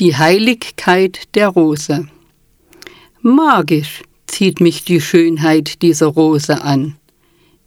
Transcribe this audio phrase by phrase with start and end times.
[0.00, 2.08] Die Heiligkeit der Rose.
[3.20, 6.96] Magisch zieht mich die Schönheit dieser Rose an.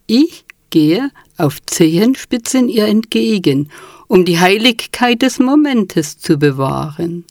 [0.06, 3.70] Ich gehe auf Zehenspitzen ihr entgegen,
[4.08, 7.24] um die Heiligkeit des Momentes zu bewahren.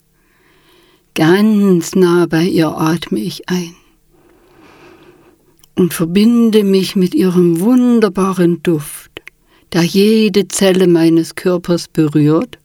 [1.14, 3.76] Ganz nah bei ihr atme ich ein
[5.76, 9.12] und verbinde mich mit ihrem wunderbaren Duft,
[9.74, 12.58] der jede Zelle meines Körpers berührt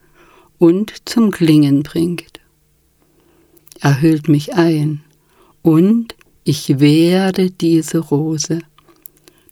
[0.62, 2.38] und zum Klingen bringt.
[3.80, 5.02] Er hüllt mich ein
[5.62, 8.60] und ich werde diese Rose.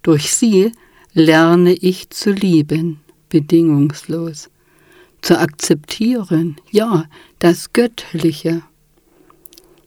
[0.02, 0.70] Durch sie
[1.12, 4.50] lerne ich zu lieben, bedingungslos,
[5.20, 7.06] zu akzeptieren, ja,
[7.40, 8.62] das Göttliche.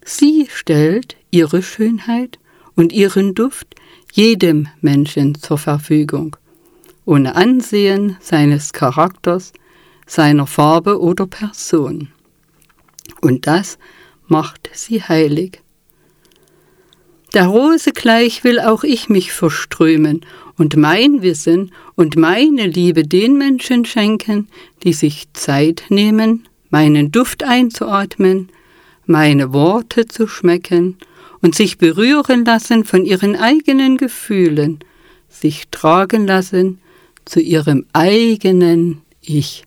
[0.04, 2.38] Sie stellt ihre Schönheit
[2.76, 3.76] und ihren Duft
[4.12, 6.36] jedem Menschen zur Verfügung,
[7.06, 9.54] ohne Ansehen seines Charakters,
[10.14, 12.10] seiner Farbe oder Person.
[13.22, 13.80] Und das
[14.28, 15.62] macht sie heilig.
[17.34, 20.22] Der Rose gleich will auch ich mich verströmen
[20.56, 24.50] und mein Wissen und meine Liebe den Menschen schenken,
[24.84, 28.50] die sich Zeit nehmen, meinen Duft einzuatmen,
[29.08, 31.00] meine Worte zu schmecken
[31.42, 34.78] und sich berühren lassen von ihren eigenen Gefühlen,
[35.28, 36.80] sich tragen lassen
[37.26, 39.64] zu ihrem eigenen Ich.